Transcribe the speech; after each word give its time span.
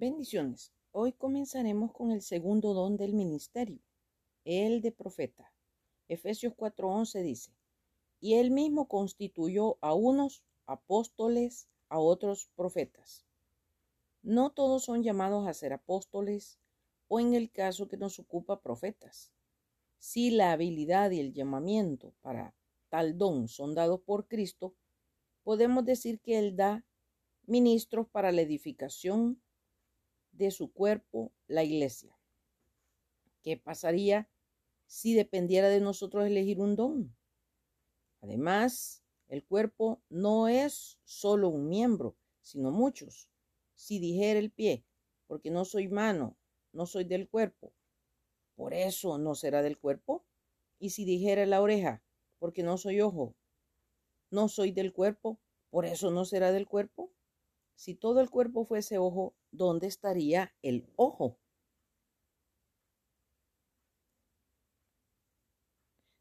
Bendiciones. 0.00 0.72
Hoy 0.92 1.12
comenzaremos 1.12 1.90
con 1.90 2.12
el 2.12 2.22
segundo 2.22 2.72
don 2.72 2.96
del 2.96 3.14
ministerio, 3.14 3.80
el 4.44 4.80
de 4.80 4.92
profeta. 4.92 5.52
Efesios 6.06 6.54
4:11 6.54 7.20
dice, 7.24 7.50
y 8.20 8.34
él 8.34 8.52
mismo 8.52 8.86
constituyó 8.86 9.76
a 9.80 9.94
unos 9.94 10.44
apóstoles, 10.66 11.66
a 11.88 11.98
otros 11.98 12.48
profetas. 12.54 13.26
No 14.22 14.50
todos 14.50 14.84
son 14.84 15.02
llamados 15.02 15.48
a 15.48 15.52
ser 15.52 15.72
apóstoles 15.72 16.60
o 17.08 17.18
en 17.18 17.34
el 17.34 17.50
caso 17.50 17.88
que 17.88 17.96
nos 17.96 18.20
ocupa 18.20 18.60
profetas. 18.60 19.32
Si 19.98 20.30
la 20.30 20.52
habilidad 20.52 21.10
y 21.10 21.18
el 21.18 21.32
llamamiento 21.32 22.14
para 22.20 22.54
tal 22.88 23.18
don 23.18 23.48
son 23.48 23.74
dados 23.74 24.00
por 24.02 24.28
Cristo, 24.28 24.76
podemos 25.42 25.84
decir 25.84 26.20
que 26.20 26.38
Él 26.38 26.54
da 26.54 26.84
ministros 27.46 28.06
para 28.08 28.30
la 28.30 28.42
edificación 28.42 29.42
de 30.38 30.50
su 30.50 30.72
cuerpo, 30.72 31.32
la 31.48 31.64
iglesia. 31.64 32.16
¿Qué 33.42 33.56
pasaría 33.56 34.28
si 34.86 35.14
dependiera 35.14 35.68
de 35.68 35.80
nosotros 35.80 36.26
elegir 36.26 36.60
un 36.60 36.76
don? 36.76 37.16
Además, 38.22 39.02
el 39.28 39.44
cuerpo 39.44 40.00
no 40.08 40.48
es 40.48 40.98
solo 41.04 41.48
un 41.48 41.68
miembro, 41.68 42.16
sino 42.40 42.70
muchos. 42.70 43.28
Si 43.74 43.98
dijera 43.98 44.38
el 44.38 44.50
pie, 44.50 44.84
porque 45.26 45.50
no 45.50 45.64
soy 45.64 45.88
mano, 45.88 46.36
no 46.72 46.86
soy 46.86 47.04
del 47.04 47.28
cuerpo, 47.28 47.72
por 48.54 48.74
eso 48.74 49.18
no 49.18 49.34
será 49.34 49.62
del 49.62 49.78
cuerpo. 49.78 50.24
Y 50.80 50.90
si 50.90 51.04
dijera 51.04 51.44
la 51.46 51.60
oreja, 51.60 52.02
porque 52.38 52.62
no 52.62 52.78
soy 52.78 53.00
ojo, 53.00 53.34
no 54.30 54.48
soy 54.48 54.70
del 54.72 54.92
cuerpo, 54.92 55.40
por 55.70 55.84
eso 55.84 56.10
no 56.10 56.24
será 56.24 56.52
del 56.52 56.66
cuerpo. 56.66 57.10
Si 57.74 57.94
todo 57.94 58.20
el 58.20 58.30
cuerpo 58.30 58.64
fuese 58.64 58.98
ojo, 58.98 59.34
¿dónde 59.50 59.86
estaría 59.86 60.54
el 60.62 60.90
ojo? 60.96 61.38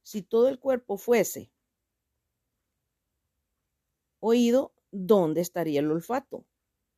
Si 0.04 0.22
todo 0.22 0.48
el 0.48 0.60
cuerpo 0.60 0.98
fuese 0.98 1.52
oído, 4.20 4.74
¿dónde 4.92 5.42
estaría 5.42 5.80
el 5.80 5.92
olfato? 5.92 6.46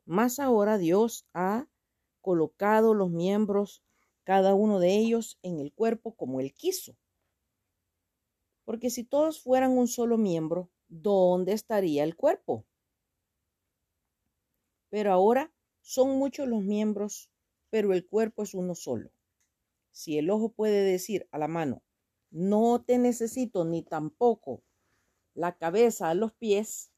Más 0.06 0.40
ahora 0.40 0.78
Dios 0.78 1.26
ha 1.34 1.68
colocado 2.22 2.94
los 2.94 3.10
miembros, 3.10 3.84
cada 4.24 4.54
uno 4.54 4.80
de 4.80 4.98
ellos, 4.98 5.38
en 5.42 5.60
el 5.60 5.74
cuerpo 5.74 6.16
como 6.16 6.40
Él 6.40 6.54
quiso. 6.54 6.98
Porque 8.66 8.90
si 8.90 9.04
todos 9.04 9.42
fueran 9.42 9.78
un 9.78 9.88
solo 9.88 10.18
miembro, 10.18 10.70
¿dónde 10.88 11.54
estaría 11.54 12.04
el 12.04 12.16
cuerpo? 12.16 12.66
Pero 14.90 15.12
ahora 15.12 15.52
son 15.82 16.18
muchos 16.18 16.48
los 16.48 16.64
miembros, 16.64 17.30
pero 17.70 17.94
el 17.94 18.08
cuerpo 18.08 18.44
es 18.44 18.54
uno 18.54 18.76
solo. 18.76 19.12
Si 19.92 20.18
el 20.18 20.30
ojo 20.30 20.50
puede 20.50 20.84
decir 20.84 21.28
a 21.32 21.38
la 21.38 21.48
mano, 21.48 21.84
no 22.32 22.84
te 22.84 22.98
necesito 22.98 23.66
ni 23.66 23.84
tampoco 23.84 24.64
la 25.34 25.58
cabeza 25.58 26.10
a 26.10 26.14
los 26.14 26.34
pies, 26.34 26.92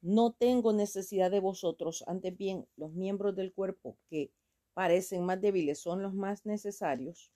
no 0.00 0.32
tengo 0.32 0.72
necesidad 0.72 1.30
de 1.30 1.40
vosotros, 1.40 2.04
antes 2.06 2.36
bien 2.36 2.66
los 2.76 2.92
miembros 2.92 3.34
del 3.36 3.52
cuerpo 3.52 3.96
que 4.08 4.32
parecen 4.74 5.24
más 5.24 5.40
débiles 5.40 5.78
son 5.80 6.02
los 6.02 6.14
más 6.14 6.44
necesarios. 6.44 7.32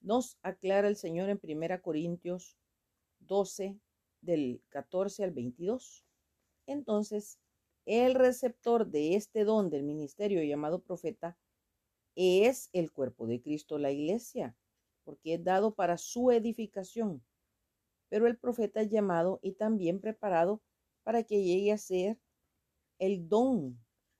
Nos 0.00 0.38
aclara 0.42 0.88
el 0.88 0.96
Señor 0.96 1.30
en 1.30 1.40
1 1.42 1.82
Corintios 1.82 2.58
12, 3.20 3.78
del 4.20 4.62
14 4.70 5.24
al 5.24 5.30
22. 5.30 6.04
Entonces, 6.66 7.38
el 7.86 8.14
receptor 8.14 8.86
de 8.86 9.14
este 9.14 9.44
don 9.44 9.70
del 9.70 9.82
ministerio 9.82 10.42
llamado 10.42 10.82
profeta 10.82 11.36
es 12.14 12.70
el 12.72 12.92
cuerpo 12.92 13.26
de 13.26 13.42
Cristo, 13.42 13.78
la 13.78 13.90
iglesia, 13.90 14.56
porque 15.04 15.34
es 15.34 15.44
dado 15.44 15.74
para 15.74 15.98
su 15.98 16.30
edificación. 16.30 17.22
Pero 18.08 18.26
el 18.26 18.38
profeta 18.38 18.80
es 18.80 18.90
llamado 18.90 19.38
y 19.42 19.52
también 19.52 20.00
preparado 20.00 20.62
para 21.02 21.24
que 21.24 21.42
llegue 21.42 21.72
a 21.72 21.78
ser 21.78 22.18
el 22.98 23.28
don 23.28 23.78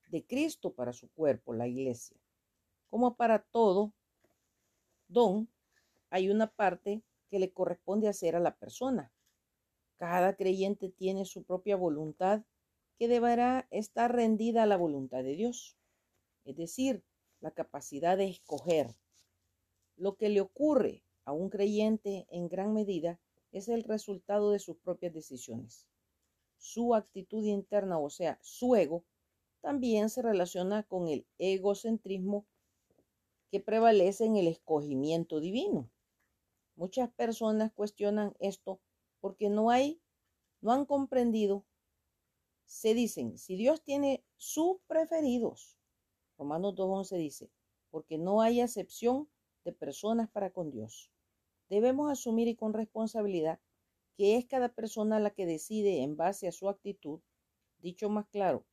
de 0.09 0.27
Cristo 0.27 0.75
para 0.75 0.93
su 0.93 1.09
cuerpo, 1.11 1.55
la 1.55 1.67
iglesia. 1.67 2.17
Como 2.89 3.17
para 3.17 3.41
todo 3.41 3.93
don, 5.09 5.49
hay 6.11 6.29
una 6.29 6.49
parte 6.49 7.03
que 7.31 7.39
le 7.39 7.53
corresponde 7.53 8.09
hacer 8.09 8.37
a 8.37 8.41
la 8.41 8.57
persona. 8.57 9.13
Cada 9.97 10.37
creyente 10.37 10.91
tiene 10.91 11.25
su 11.25 11.45
propia 11.45 11.77
voluntad 11.77 12.43
que 12.99 13.09
deberá 13.09 13.67
estar 13.71 14.15
rendida 14.15 14.63
a 14.63 14.67
la 14.67 14.77
voluntad 14.77 15.23
de 15.23 15.35
Dios, 15.35 15.77
es 16.45 16.57
decir, 16.57 17.05
la 17.41 17.51
capacidad 17.51 18.17
de 18.17 18.29
escoger. 18.29 18.95
Lo 19.97 20.17
que 20.17 20.29
le 20.29 20.41
ocurre 20.41 21.05
a 21.25 21.33
un 21.33 21.51
creyente 21.51 22.27
en 22.31 22.49
gran 22.49 22.73
medida 22.73 23.21
es 23.53 23.69
el 23.69 23.85
resultado 23.85 24.51
de 24.51 24.59
sus 24.59 24.77
propias 24.77 25.13
decisiones 25.13 25.87
su 26.65 26.95
actitud 26.95 27.45
interna, 27.45 27.99
o 27.99 28.09
sea, 28.09 28.39
su 28.41 28.75
ego, 28.75 29.05
también 29.61 30.09
se 30.09 30.23
relaciona 30.23 30.83
con 30.83 31.09
el 31.09 31.27
egocentrismo 31.37 32.47
que 33.51 33.61
prevalece 33.61 34.25
en 34.25 34.37
el 34.37 34.49
escogimiento 34.49 35.41
divino. 35.41 35.91
Muchas 36.75 37.11
personas 37.11 37.71
cuestionan 37.73 38.35
esto 38.41 38.81
porque 39.21 39.51
no 39.51 39.71
hay, 39.71 40.01
no 40.63 40.73
han 40.73 40.87
comprendido. 40.87 41.67
Se 42.67 42.95
dicen, 42.95 43.39
si 43.39 43.57
Dios 43.57 43.83
tiene 43.83 44.25
sus 44.37 44.79
preferidos, 44.87 45.79
Romanos 46.39 46.75
2.11 46.75 47.17
dice, 47.17 47.51
porque 47.91 48.19
no 48.19 48.43
hay 48.43 48.61
acepción 48.61 49.29
de 49.65 49.73
personas 49.73 50.29
para 50.31 50.51
con 50.51 50.71
Dios. 50.71 51.11
Debemos 51.69 52.11
asumir 52.11 52.49
y 52.49 52.57
con 52.57 52.73
responsabilidad 52.73 53.61
que 54.17 54.37
es 54.37 54.47
cada 54.47 54.69
persona 54.69 55.19
la 55.19 55.31
que 55.31 55.47
decide 55.47 56.03
en 56.03 56.17
base 56.17 56.47
a 56.47 56.53
su 56.53 56.69
actitud, 56.69 57.21
dicho 57.79 58.09
más 58.09 58.27
claro, 58.29 58.65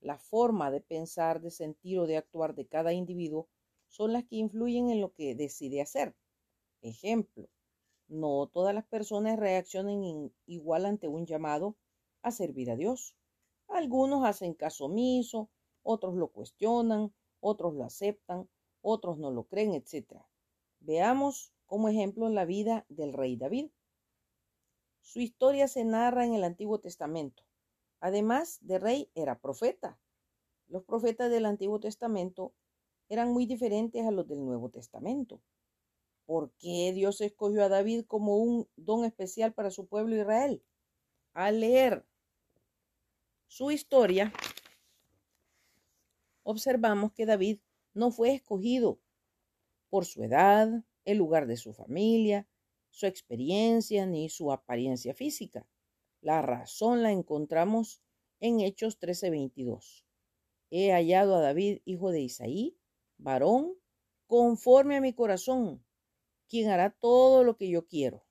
la 0.00 0.18
forma 0.18 0.70
de 0.70 0.80
pensar, 0.80 1.40
de 1.40 1.50
sentir 1.50 1.98
o 1.98 2.06
de 2.06 2.16
actuar 2.16 2.54
de 2.54 2.66
cada 2.66 2.92
individuo 2.92 3.48
son 3.88 4.12
las 4.12 4.24
que 4.24 4.36
influyen 4.36 4.90
en 4.90 5.00
lo 5.00 5.12
que 5.12 5.34
decide 5.34 5.80
hacer. 5.80 6.14
Ejemplo, 6.82 7.48
no 8.06 8.46
todas 8.46 8.74
las 8.74 8.86
personas 8.86 9.38
reaccionan 9.38 10.32
igual 10.46 10.86
ante 10.86 11.08
un 11.08 11.26
llamado 11.26 11.76
a 12.22 12.30
servir 12.30 12.70
a 12.70 12.76
Dios. 12.76 13.14
Algunos 13.68 14.24
hacen 14.24 14.54
caso 14.54 14.86
omiso, 14.86 15.50
otros 15.82 16.14
lo 16.14 16.28
cuestionan, 16.28 17.14
otros 17.40 17.74
lo 17.74 17.84
aceptan, 17.84 18.48
otros 18.80 19.18
no 19.18 19.30
lo 19.30 19.44
creen, 19.44 19.74
etc. 19.74 20.22
Veamos 20.80 21.52
como 21.66 21.88
ejemplo 21.88 22.28
la 22.28 22.44
vida 22.44 22.86
del 22.88 23.12
rey 23.12 23.36
David. 23.36 23.70
Su 25.00 25.20
historia 25.20 25.68
se 25.68 25.84
narra 25.84 26.24
en 26.24 26.34
el 26.34 26.44
Antiguo 26.44 26.80
Testamento. 26.80 27.44
Además 28.00 28.58
de 28.62 28.78
rey, 28.78 29.10
era 29.14 29.38
profeta. 29.38 29.98
Los 30.68 30.84
profetas 30.84 31.30
del 31.30 31.46
Antiguo 31.46 31.80
Testamento 31.80 32.54
eran 33.08 33.32
muy 33.32 33.46
diferentes 33.46 34.06
a 34.06 34.10
los 34.10 34.28
del 34.28 34.44
Nuevo 34.44 34.70
Testamento. 34.70 35.40
¿Por 36.26 36.52
qué 36.58 36.92
Dios 36.92 37.20
escogió 37.22 37.64
a 37.64 37.70
David 37.70 38.04
como 38.06 38.36
un 38.36 38.68
don 38.76 39.04
especial 39.04 39.54
para 39.54 39.70
su 39.70 39.86
pueblo 39.86 40.14
Israel? 40.14 40.62
Al 41.32 41.60
leer 41.60 42.04
su 43.48 43.70
historia, 43.70 44.32
observamos 46.42 47.12
que 47.12 47.26
David 47.26 47.60
no 47.94 48.10
fue 48.10 48.34
escogido 48.34 49.00
por 49.88 50.04
su 50.04 50.22
edad, 50.22 50.84
el 51.04 51.18
lugar 51.18 51.46
de 51.46 51.56
su 51.56 51.72
familia, 51.72 52.46
su 52.90 53.06
experiencia 53.06 54.06
ni 54.06 54.28
su 54.28 54.52
apariencia 54.52 55.14
física. 55.14 55.66
La 56.20 56.42
razón 56.42 57.02
la 57.02 57.10
encontramos 57.10 58.02
en 58.38 58.60
Hechos 58.60 58.98
13:22. 58.98 60.04
He 60.70 60.92
hallado 60.92 61.36
a 61.36 61.40
David, 61.40 61.80
hijo 61.86 62.10
de 62.10 62.20
Isaí, 62.20 62.78
varón, 63.16 63.74
conforme 64.26 64.96
a 64.96 65.00
mi 65.00 65.14
corazón, 65.14 65.82
quien 66.48 66.68
hará 66.68 66.90
todo 66.90 67.44
lo 67.44 67.56
que 67.56 67.70
yo 67.70 67.86
quiero. 67.86 68.26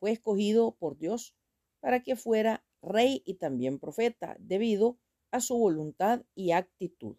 Fue 0.00 0.10
escogido 0.10 0.74
por 0.74 0.98
Dios 0.98 1.36
para 1.78 2.02
que 2.02 2.16
fuera 2.16 2.64
rey 2.82 3.22
y 3.24 3.34
también 3.34 3.78
profeta, 3.78 4.36
debido 4.38 4.98
a 5.30 5.40
su 5.40 5.56
voluntad 5.56 6.24
y 6.34 6.50
actitud. 6.52 7.16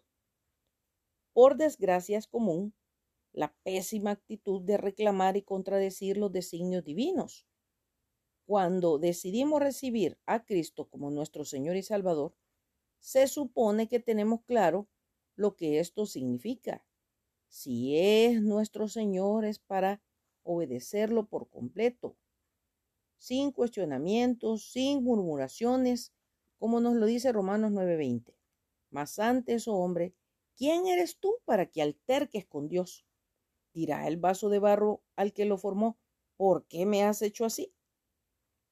Por 1.32 1.56
desgracia 1.56 2.16
es 2.18 2.28
común 2.28 2.74
la 3.32 3.52
pésima 3.64 4.12
actitud 4.12 4.62
de 4.62 4.76
reclamar 4.76 5.36
y 5.36 5.42
contradecir 5.42 6.16
los 6.16 6.30
designios 6.30 6.84
divinos. 6.84 7.46
Cuando 8.46 8.98
decidimos 8.98 9.60
recibir 9.60 10.18
a 10.26 10.44
Cristo 10.44 10.88
como 10.88 11.10
nuestro 11.10 11.44
Señor 11.44 11.76
y 11.76 11.82
Salvador, 11.82 12.36
se 13.00 13.26
supone 13.26 13.88
que 13.88 14.00
tenemos 14.00 14.42
claro 14.44 14.88
lo 15.34 15.56
que 15.56 15.80
esto 15.80 16.06
significa. 16.06 16.86
Si 17.48 17.98
es 17.98 18.40
nuestro 18.40 18.88
Señor 18.88 19.44
es 19.44 19.58
para 19.58 20.02
obedecerlo 20.42 21.26
por 21.26 21.48
completo, 21.48 22.16
sin 23.24 23.52
cuestionamientos, 23.52 24.70
sin 24.70 25.02
murmuraciones, 25.02 26.12
como 26.58 26.80
nos 26.80 26.94
lo 26.94 27.06
dice 27.06 27.32
Romanos 27.32 27.72
9:20. 27.72 28.36
Mas 28.90 29.18
antes, 29.18 29.66
oh 29.66 29.76
hombre, 29.76 30.14
¿quién 30.58 30.86
eres 30.86 31.18
tú 31.18 31.38
para 31.46 31.64
que 31.64 31.80
alterques 31.80 32.44
con 32.44 32.68
Dios? 32.68 33.06
Dirá 33.72 34.08
el 34.08 34.18
vaso 34.18 34.50
de 34.50 34.58
barro 34.58 35.02
al 35.16 35.32
que 35.32 35.46
lo 35.46 35.56
formó, 35.56 35.98
¿por 36.36 36.66
qué 36.66 36.84
me 36.84 37.02
has 37.02 37.22
hecho 37.22 37.46
así? 37.46 37.74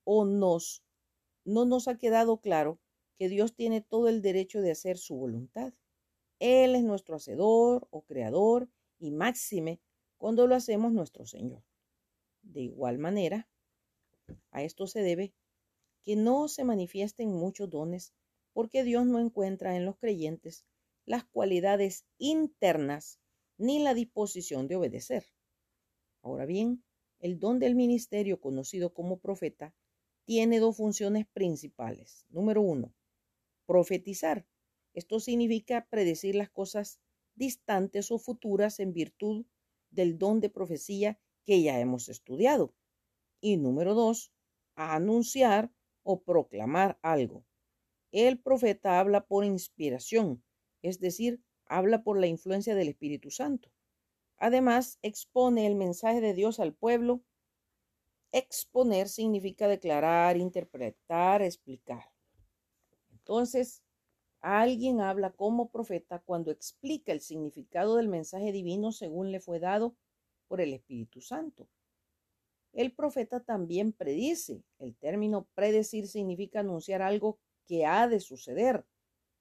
¿O 0.04 0.26
nos, 0.26 0.84
no 1.46 1.64
nos 1.64 1.88
ha 1.88 1.96
quedado 1.96 2.42
claro 2.42 2.78
que 3.18 3.30
Dios 3.30 3.54
tiene 3.54 3.80
todo 3.80 4.10
el 4.10 4.20
derecho 4.20 4.60
de 4.60 4.72
hacer 4.72 4.98
su 4.98 5.16
voluntad? 5.16 5.72
Él 6.40 6.74
es 6.74 6.84
nuestro 6.84 7.16
hacedor 7.16 7.88
o 7.90 8.02
creador 8.02 8.68
y 8.98 9.12
máxime 9.12 9.80
cuando 10.18 10.46
lo 10.46 10.54
hacemos 10.54 10.92
nuestro 10.92 11.24
Señor. 11.24 11.64
De 12.42 12.60
igual 12.60 12.98
manera, 12.98 13.48
a 14.50 14.62
esto 14.62 14.86
se 14.86 15.02
debe 15.02 15.34
que 16.02 16.16
no 16.16 16.48
se 16.48 16.64
manifiesten 16.64 17.30
muchos 17.30 17.70
dones 17.70 18.12
porque 18.52 18.84
Dios 18.84 19.06
no 19.06 19.18
encuentra 19.18 19.76
en 19.76 19.84
los 19.84 19.96
creyentes 19.98 20.66
las 21.04 21.24
cualidades 21.24 22.04
internas 22.18 23.18
ni 23.56 23.82
la 23.82 23.94
disposición 23.94 24.68
de 24.68 24.76
obedecer. 24.76 25.24
Ahora 26.22 26.46
bien, 26.46 26.84
el 27.18 27.38
don 27.38 27.58
del 27.58 27.74
ministerio 27.74 28.40
conocido 28.40 28.92
como 28.92 29.18
profeta 29.18 29.74
tiene 30.24 30.60
dos 30.60 30.76
funciones 30.76 31.26
principales. 31.32 32.26
Número 32.30 32.62
uno, 32.62 32.94
profetizar. 33.66 34.46
Esto 34.94 35.20
significa 35.20 35.86
predecir 35.88 36.34
las 36.34 36.50
cosas 36.50 37.00
distantes 37.34 38.10
o 38.10 38.18
futuras 38.18 38.78
en 38.78 38.92
virtud 38.92 39.46
del 39.90 40.18
don 40.18 40.40
de 40.40 40.50
profecía 40.50 41.18
que 41.44 41.62
ya 41.62 41.80
hemos 41.80 42.08
estudiado. 42.08 42.74
Y 43.44 43.56
número 43.56 43.94
dos, 43.94 44.32
anunciar 44.76 45.72
o 46.04 46.22
proclamar 46.22 46.98
algo. 47.02 47.44
El 48.12 48.38
profeta 48.38 49.00
habla 49.00 49.26
por 49.26 49.44
inspiración, 49.44 50.44
es 50.80 51.00
decir, 51.00 51.42
habla 51.66 52.04
por 52.04 52.20
la 52.20 52.28
influencia 52.28 52.76
del 52.76 52.88
Espíritu 52.88 53.32
Santo. 53.32 53.72
Además, 54.38 55.00
expone 55.02 55.66
el 55.66 55.74
mensaje 55.74 56.20
de 56.20 56.34
Dios 56.34 56.60
al 56.60 56.72
pueblo. 56.72 57.24
Exponer 58.30 59.08
significa 59.08 59.66
declarar, 59.66 60.36
interpretar, 60.36 61.42
explicar. 61.42 62.12
Entonces, 63.10 63.82
alguien 64.40 65.00
habla 65.00 65.32
como 65.32 65.70
profeta 65.70 66.20
cuando 66.20 66.52
explica 66.52 67.10
el 67.10 67.20
significado 67.20 67.96
del 67.96 68.08
mensaje 68.08 68.52
divino 68.52 68.92
según 68.92 69.32
le 69.32 69.40
fue 69.40 69.58
dado 69.58 69.96
por 70.46 70.60
el 70.60 70.74
Espíritu 70.74 71.20
Santo. 71.20 71.68
El 72.72 72.92
profeta 72.92 73.40
también 73.40 73.92
predice. 73.92 74.62
El 74.78 74.96
término 74.96 75.46
predecir 75.54 76.08
significa 76.08 76.60
anunciar 76.60 77.02
algo 77.02 77.38
que 77.66 77.84
ha 77.84 78.08
de 78.08 78.20
suceder. 78.20 78.86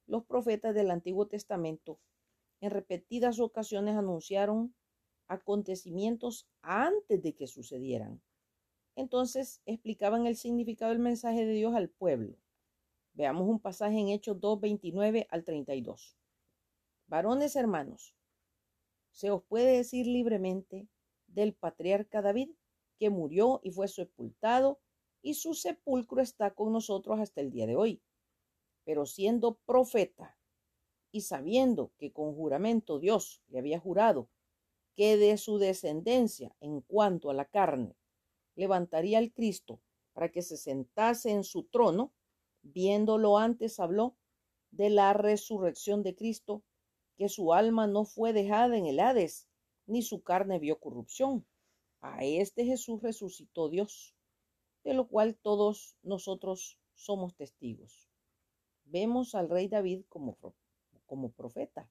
Los 0.05 0.25
profetas 0.25 0.75
del 0.75 0.91
Antiguo 0.91 1.27
Testamento 1.27 1.99
en 2.59 2.71
repetidas 2.71 3.39
ocasiones 3.39 3.95
anunciaron 3.95 4.75
acontecimientos 5.27 6.47
antes 6.61 7.21
de 7.23 7.33
que 7.33 7.47
sucedieran. 7.47 8.21
Entonces 8.95 9.61
explicaban 9.65 10.27
el 10.27 10.35
significado 10.35 10.91
del 10.91 10.99
mensaje 10.99 11.45
de 11.45 11.53
Dios 11.53 11.73
al 11.73 11.89
pueblo. 11.89 12.37
Veamos 13.13 13.47
un 13.47 13.59
pasaje 13.59 13.97
en 13.97 14.09
Hechos 14.09 14.39
2, 14.39 14.59
29 14.59 15.27
al 15.29 15.43
32. 15.43 16.17
Varones 17.07 17.55
hermanos, 17.55 18.15
se 19.11 19.31
os 19.31 19.43
puede 19.43 19.77
decir 19.77 20.05
libremente 20.05 20.87
del 21.27 21.53
patriarca 21.53 22.21
David, 22.21 22.51
que 23.01 23.09
murió 23.09 23.61
y 23.63 23.71
fue 23.71 23.87
sepultado, 23.87 24.79
y 25.23 25.33
su 25.33 25.55
sepulcro 25.55 26.21
está 26.21 26.53
con 26.53 26.71
nosotros 26.71 27.19
hasta 27.19 27.41
el 27.41 27.49
día 27.49 27.65
de 27.65 27.75
hoy. 27.75 27.99
Pero 28.83 29.07
siendo 29.07 29.55
profeta 29.65 30.37
y 31.11 31.21
sabiendo 31.21 31.93
que 31.97 32.13
con 32.13 32.35
juramento 32.35 32.99
Dios 32.99 33.41
le 33.47 33.57
había 33.57 33.79
jurado 33.79 34.29
que 34.95 35.17
de 35.17 35.35
su 35.37 35.57
descendencia 35.57 36.55
en 36.59 36.81
cuanto 36.81 37.31
a 37.31 37.33
la 37.33 37.45
carne 37.45 37.97
levantaría 38.53 39.17
al 39.17 39.33
Cristo 39.33 39.81
para 40.13 40.29
que 40.29 40.43
se 40.43 40.55
sentase 40.55 41.31
en 41.31 41.43
su 41.43 41.63
trono, 41.63 42.13
viéndolo 42.61 43.39
antes 43.39 43.79
habló 43.79 44.15
de 44.69 44.91
la 44.91 45.13
resurrección 45.13 46.03
de 46.03 46.13
Cristo, 46.13 46.63
que 47.17 47.29
su 47.29 47.51
alma 47.51 47.87
no 47.87 48.05
fue 48.05 48.31
dejada 48.31 48.77
en 48.77 48.85
el 48.85 48.99
Hades, 48.99 49.47
ni 49.87 50.03
su 50.03 50.21
carne 50.21 50.59
vio 50.59 50.79
corrupción. 50.79 51.47
A 52.01 52.23
este 52.23 52.65
Jesús 52.65 53.01
resucitó 53.01 53.69
Dios, 53.69 54.15
de 54.83 54.95
lo 54.95 55.07
cual 55.07 55.35
todos 55.35 55.95
nosotros 56.01 56.79
somos 56.95 57.35
testigos. 57.35 58.09
Vemos 58.85 59.35
al 59.35 59.49
rey 59.49 59.67
David 59.67 60.03
como, 60.09 60.37
como 61.05 61.31
profeta. 61.31 61.89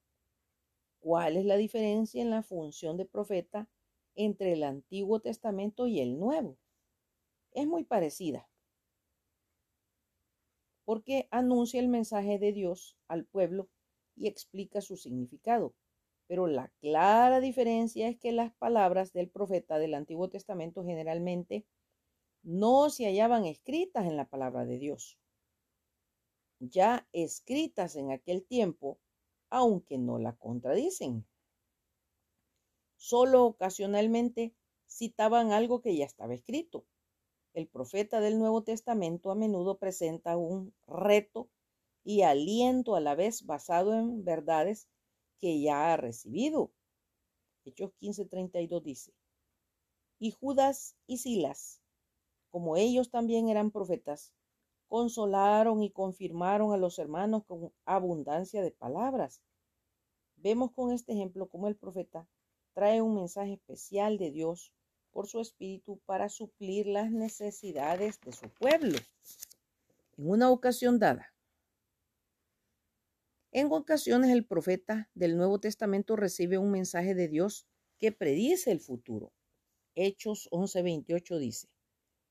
¿Cuál 0.99 1.37
es 1.37 1.45
la 1.45 1.55
diferencia 1.55 2.21
en 2.21 2.29
la 2.29 2.43
función 2.43 2.97
de 2.97 3.05
profeta 3.05 3.69
entre 4.15 4.53
el 4.53 4.63
Antiguo 4.63 5.21
Testamento 5.21 5.87
y 5.87 6.01
el 6.01 6.19
Nuevo? 6.19 6.57
Es 7.53 7.65
muy 7.65 7.85
parecida, 7.85 8.49
porque 10.83 11.27
anuncia 11.31 11.79
el 11.79 11.87
mensaje 11.87 12.37
de 12.37 12.51
Dios 12.51 12.97
al 13.07 13.25
pueblo 13.25 13.69
y 14.15 14.27
explica 14.27 14.81
su 14.81 14.97
significado. 14.97 15.73
Pero 16.31 16.47
la 16.47 16.69
clara 16.79 17.41
diferencia 17.41 18.07
es 18.07 18.17
que 18.17 18.31
las 18.31 18.53
palabras 18.53 19.11
del 19.11 19.29
profeta 19.29 19.79
del 19.79 19.93
Antiguo 19.93 20.29
Testamento 20.29 20.85
generalmente 20.85 21.65
no 22.41 22.89
se 22.89 23.03
hallaban 23.03 23.43
escritas 23.43 24.05
en 24.05 24.15
la 24.15 24.29
palabra 24.29 24.63
de 24.63 24.77
Dios, 24.77 25.19
ya 26.61 27.05
escritas 27.11 27.97
en 27.97 28.13
aquel 28.13 28.45
tiempo, 28.45 28.97
aunque 29.49 29.97
no 29.97 30.19
la 30.19 30.37
contradicen. 30.37 31.27
Solo 32.95 33.43
ocasionalmente 33.43 34.55
citaban 34.87 35.51
algo 35.51 35.81
que 35.81 35.97
ya 35.97 36.05
estaba 36.05 36.33
escrito. 36.33 36.85
El 37.53 37.67
profeta 37.67 38.21
del 38.21 38.39
Nuevo 38.39 38.63
Testamento 38.63 39.31
a 39.31 39.35
menudo 39.35 39.79
presenta 39.79 40.37
un 40.37 40.73
reto 40.87 41.49
y 42.05 42.21
aliento 42.21 42.95
a 42.95 43.01
la 43.01 43.15
vez 43.15 43.45
basado 43.45 43.93
en 43.93 44.23
verdades 44.23 44.87
que 45.41 45.59
ya 45.59 45.91
ha 45.91 45.97
recibido. 45.97 46.71
Hechos 47.65 47.91
15:32 47.99 48.81
dice, 48.81 49.13
y 50.19 50.31
Judas 50.31 50.95
y 51.07 51.17
Silas, 51.17 51.81
como 52.51 52.77
ellos 52.77 53.09
también 53.09 53.49
eran 53.49 53.71
profetas, 53.71 54.31
consolaron 54.87 55.81
y 55.83 55.89
confirmaron 55.89 56.73
a 56.73 56.77
los 56.77 56.99
hermanos 56.99 57.43
con 57.45 57.73
abundancia 57.85 58.61
de 58.61 58.71
palabras. 58.71 59.41
Vemos 60.35 60.71
con 60.71 60.91
este 60.91 61.13
ejemplo 61.13 61.49
cómo 61.49 61.67
el 61.67 61.75
profeta 61.75 62.27
trae 62.73 63.01
un 63.01 63.15
mensaje 63.15 63.53
especial 63.53 64.17
de 64.17 64.31
Dios 64.31 64.73
por 65.11 65.27
su 65.27 65.39
espíritu 65.39 65.99
para 66.05 66.29
suplir 66.29 66.87
las 66.87 67.11
necesidades 67.11 68.19
de 68.21 68.31
su 68.31 68.49
pueblo. 68.49 68.97
En 70.17 70.29
una 70.29 70.51
ocasión 70.51 70.99
dada, 70.99 71.33
en 73.51 73.71
ocasiones 73.71 74.31
el 74.31 74.45
profeta 74.45 75.09
del 75.13 75.35
Nuevo 75.35 75.59
Testamento 75.59 76.15
recibe 76.15 76.57
un 76.57 76.71
mensaje 76.71 77.13
de 77.15 77.27
Dios 77.27 77.67
que 77.97 78.11
predice 78.11 78.71
el 78.71 78.79
futuro. 78.79 79.33
Hechos 79.93 80.47
11:28 80.51 81.37
dice, 81.37 81.67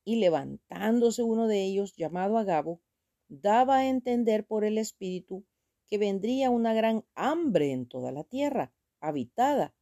y 0.05 0.17
levantándose 0.17 1.23
uno 1.23 1.47
de 1.47 1.63
ellos, 1.63 1.95
llamado 1.95 2.39
Agabo, 2.39 2.81
daba 3.29 3.79
a 3.79 3.89
entender 3.89 4.47
por 4.47 4.65
el 4.65 4.79
Espíritu 4.79 5.45
que 5.87 5.99
vendría 5.99 6.51
una 6.51 6.73
gran 6.73 7.05
hambre 7.15 7.73
en 7.73 7.87
toda 7.87 8.13
la 8.13 8.25
tierra 8.25 8.73
habitada, 9.01 9.75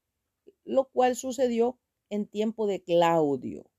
lo 0.64 0.88
cual 0.90 1.16
sucedió 1.16 1.78
en 2.10 2.26
tiempo 2.26 2.66
de 2.66 2.82
Claudio. 2.82 3.70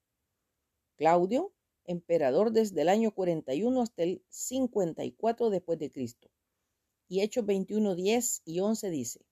Claudio, 0.95 1.53
emperador 1.85 2.51
desde 2.51 2.81
el 2.81 2.89
año 2.89 3.11
41 3.11 3.81
hasta 3.81 4.03
el 4.03 4.23
54 4.29 5.49
después 5.49 5.77
de 5.79 5.91
Cristo. 5.91 6.29
Y 7.11 7.21
Hechos 7.21 7.43
21, 7.45 7.95
10 7.95 8.43
y 8.45 8.59
11 8.59 8.89
dice, 8.91 9.25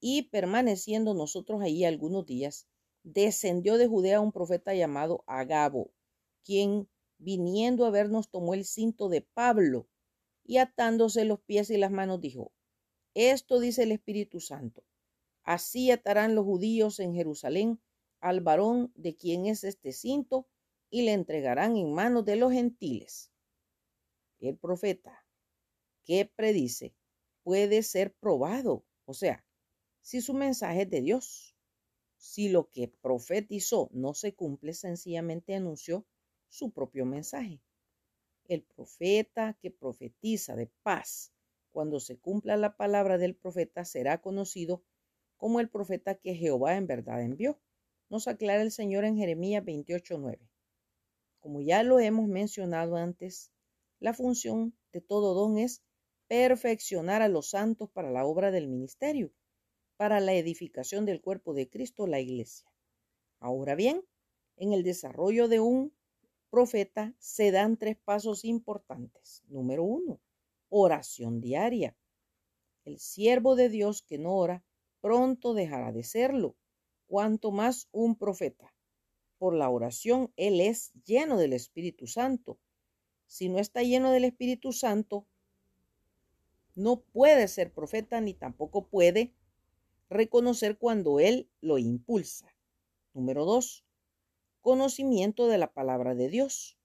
y 0.00 0.24
permaneciendo 0.24 1.14
nosotros 1.14 1.62
allí 1.62 1.86
algunos 1.86 2.26
días, 2.26 2.68
descendió 3.04 3.78
de 3.78 3.86
Judea 3.86 4.20
un 4.20 4.32
profeta 4.32 4.74
llamado 4.74 5.24
Agabo, 5.26 5.94
quien 6.44 6.86
viniendo 7.16 7.86
a 7.86 7.90
vernos 7.90 8.28
tomó 8.28 8.52
el 8.52 8.66
cinto 8.66 9.08
de 9.08 9.22
Pablo 9.22 9.88
y 10.44 10.58
atándose 10.58 11.24
los 11.24 11.40
pies 11.40 11.70
y 11.70 11.78
las 11.78 11.90
manos 11.90 12.20
dijo, 12.20 12.52
esto 13.14 13.60
dice 13.60 13.84
el 13.84 13.92
Espíritu 13.92 14.40
Santo, 14.40 14.84
así 15.42 15.90
atarán 15.90 16.34
los 16.34 16.44
judíos 16.44 17.00
en 17.00 17.14
Jerusalén 17.14 17.80
al 18.20 18.42
varón 18.42 18.92
de 18.94 19.16
quien 19.16 19.46
es 19.46 19.64
este 19.64 19.92
cinto 19.92 20.46
y 20.90 21.02
le 21.02 21.14
entregarán 21.14 21.78
en 21.78 21.94
manos 21.94 22.26
de 22.26 22.36
los 22.36 22.52
gentiles. 22.52 23.32
El 24.38 24.58
profeta 24.58 25.23
que 26.04 26.30
predice 26.36 26.94
puede 27.42 27.82
ser 27.82 28.14
probado. 28.14 28.84
O 29.06 29.14
sea, 29.14 29.44
si 30.00 30.20
su 30.20 30.34
mensaje 30.34 30.82
es 30.82 30.90
de 30.90 31.00
Dios. 31.02 31.56
Si 32.16 32.48
lo 32.48 32.70
que 32.70 32.88
profetizó 32.88 33.90
no 33.92 34.14
se 34.14 34.34
cumple, 34.34 34.72
sencillamente 34.74 35.54
anunció 35.54 36.06
su 36.48 36.72
propio 36.72 37.04
mensaje. 37.06 37.60
El 38.46 38.62
profeta 38.62 39.58
que 39.60 39.70
profetiza 39.70 40.56
de 40.56 40.68
paz 40.82 41.32
Cuando 41.72 42.00
se 42.00 42.18
cumpla 42.18 42.56
la 42.56 42.76
palabra 42.76 43.18
del 43.18 43.34
profeta, 43.36 43.84
será 43.84 44.20
conocido 44.22 44.82
como 45.36 45.60
el 45.60 45.68
profeta 45.68 46.14
que 46.14 46.34
Jehová 46.34 46.76
en 46.76 46.86
verdad 46.86 47.22
envió. 47.22 47.60
Nos 48.08 48.28
aclara 48.28 48.62
el 48.62 48.70
Señor 48.72 49.04
en 49.04 49.16
Jeremías 49.16 49.64
28:9. 49.64 50.48
Como 51.40 51.60
ya 51.62 51.82
lo 51.82 52.00
hemos 52.00 52.28
mencionado 52.28 52.96
antes, 52.96 53.50
la 54.00 54.14
función 54.14 54.76
de 54.92 55.00
todo 55.00 55.34
don 55.34 55.58
es 55.58 55.82
perfeccionar 56.28 57.22
a 57.22 57.28
los 57.28 57.50
santos 57.50 57.90
para 57.90 58.10
la 58.10 58.24
obra 58.24 58.50
del 58.50 58.68
ministerio, 58.68 59.32
para 59.96 60.20
la 60.20 60.34
edificación 60.34 61.04
del 61.04 61.20
cuerpo 61.20 61.54
de 61.54 61.68
Cristo, 61.68 62.06
la 62.06 62.20
iglesia. 62.20 62.70
Ahora 63.40 63.74
bien, 63.74 64.04
en 64.56 64.72
el 64.72 64.82
desarrollo 64.82 65.48
de 65.48 65.60
un 65.60 65.94
profeta 66.50 67.14
se 67.18 67.50
dan 67.50 67.76
tres 67.76 67.96
pasos 67.96 68.44
importantes. 68.44 69.42
Número 69.48 69.82
uno, 69.82 70.20
oración 70.68 71.40
diaria. 71.40 71.96
El 72.84 72.98
siervo 72.98 73.56
de 73.56 73.68
Dios 73.68 74.02
que 74.02 74.18
no 74.18 74.36
ora 74.36 74.64
pronto 75.00 75.52
dejará 75.52 75.92
de 75.92 76.04
serlo, 76.04 76.56
cuanto 77.06 77.50
más 77.50 77.88
un 77.92 78.16
profeta. 78.16 78.74
Por 79.38 79.54
la 79.54 79.68
oración 79.68 80.32
él 80.36 80.60
es 80.60 80.92
lleno 81.04 81.38
del 81.38 81.52
Espíritu 81.52 82.06
Santo. 82.06 82.58
Si 83.26 83.48
no 83.48 83.58
está 83.58 83.82
lleno 83.82 84.12
del 84.12 84.24
Espíritu 84.24 84.72
Santo, 84.72 85.26
no 86.74 87.00
puede 87.00 87.48
ser 87.48 87.72
profeta 87.72 88.20
ni 88.20 88.34
tampoco 88.34 88.86
puede 88.86 89.32
reconocer 90.08 90.78
cuando 90.78 91.20
él 91.20 91.50
lo 91.60 91.78
impulsa. 91.78 92.54
Número 93.12 93.44
dos, 93.44 93.84
conocimiento 94.60 95.46
de 95.48 95.58
la 95.58 95.72
palabra 95.72 96.14
de 96.14 96.28
Dios. 96.28 96.78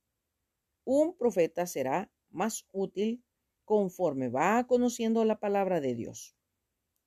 Un 0.83 1.15
profeta 1.15 1.65
será 1.65 2.11
más 2.29 2.67
útil 2.71 3.23
conforme 3.65 4.29
va 4.29 4.65
conociendo 4.67 5.25
la 5.25 5.39
palabra 5.39 5.81
de 5.81 5.95
Dios. 5.95 6.35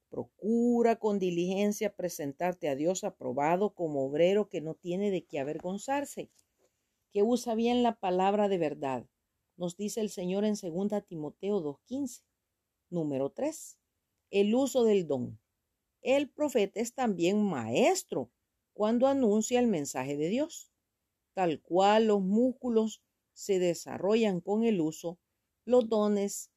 Procura 0.08 0.96
con 0.96 1.18
diligencia 1.18 1.96
presentarte 1.96 2.68
a 2.68 2.76
Dios 2.76 3.02
aprobado 3.02 3.74
como 3.74 4.04
obrero 4.04 4.48
que 4.48 4.60
no 4.60 4.74
tiene 4.74 5.10
de 5.10 5.24
qué 5.24 5.38
avergonzarse, 5.38 6.30
que 7.10 7.22
usa 7.22 7.54
bien 7.54 7.82
la 7.82 7.98
palabra 7.98 8.48
de 8.48 8.58
verdad. 8.58 9.06
Nos 9.56 9.76
dice 9.76 10.00
el 10.00 10.10
Señor 10.10 10.44
en 10.44 10.54
2 10.54 11.06
Timoteo 11.06 11.62
2.15. 11.62 12.22
Número 12.92 13.30
3. 13.30 13.78
El 14.30 14.54
uso 14.54 14.84
del 14.84 15.06
don. 15.06 15.40
El 16.02 16.28
profeta 16.28 16.78
es 16.78 16.92
también 16.92 17.42
maestro 17.42 18.30
cuando 18.74 19.06
anuncia 19.06 19.60
el 19.60 19.66
mensaje 19.66 20.18
de 20.18 20.28
Dios. 20.28 20.70
Tal 21.32 21.62
cual 21.62 22.08
los 22.08 22.20
músculos 22.20 23.02
se 23.32 23.58
desarrollan 23.58 24.42
con 24.42 24.64
el 24.64 24.78
uso, 24.82 25.18
los 25.64 25.88
dones 25.88 26.50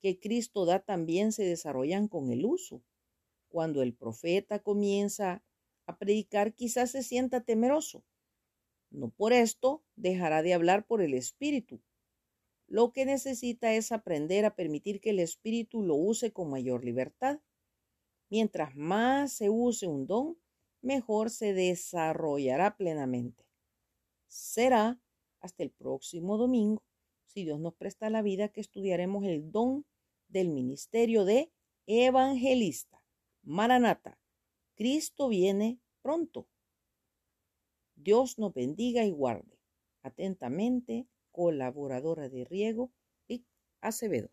que 0.00 0.18
Cristo 0.18 0.64
da 0.64 0.78
también 0.78 1.30
se 1.30 1.44
desarrollan 1.44 2.08
con 2.08 2.32
el 2.32 2.46
uso. 2.46 2.82
Cuando 3.48 3.82
el 3.82 3.92
profeta 3.92 4.60
comienza 4.60 5.44
a 5.84 5.98
predicar, 5.98 6.54
quizás 6.54 6.92
se 6.92 7.02
sienta 7.02 7.42
temeroso. 7.42 8.02
No 8.90 9.10
por 9.10 9.34
esto 9.34 9.84
dejará 9.96 10.42
de 10.42 10.54
hablar 10.54 10.86
por 10.86 11.02
el 11.02 11.12
Espíritu. 11.12 11.82
Lo 12.72 12.90
que 12.90 13.04
necesita 13.04 13.74
es 13.74 13.92
aprender 13.92 14.46
a 14.46 14.56
permitir 14.56 15.02
que 15.02 15.10
el 15.10 15.18
Espíritu 15.18 15.82
lo 15.82 15.94
use 15.94 16.32
con 16.32 16.48
mayor 16.48 16.86
libertad. 16.86 17.38
Mientras 18.30 18.74
más 18.74 19.34
se 19.34 19.50
use 19.50 19.86
un 19.86 20.06
don, 20.06 20.38
mejor 20.80 21.28
se 21.28 21.52
desarrollará 21.52 22.78
plenamente. 22.78 23.44
Será 24.26 24.98
hasta 25.40 25.62
el 25.62 25.70
próximo 25.70 26.38
domingo, 26.38 26.82
si 27.26 27.44
Dios 27.44 27.60
nos 27.60 27.74
presta 27.74 28.08
la 28.08 28.22
vida, 28.22 28.48
que 28.48 28.62
estudiaremos 28.62 29.26
el 29.26 29.52
don 29.52 29.84
del 30.28 30.48
ministerio 30.48 31.26
de 31.26 31.52
evangelista. 31.84 33.04
Maranata, 33.42 34.18
Cristo 34.76 35.28
viene 35.28 35.78
pronto. 36.00 36.48
Dios 37.96 38.38
nos 38.38 38.54
bendiga 38.54 39.04
y 39.04 39.10
guarde. 39.10 39.58
Atentamente, 40.00 41.06
colaboradora 41.32 42.28
de 42.28 42.44
Riego 42.44 42.92
y 43.28 43.46
Acevedo. 43.80 44.30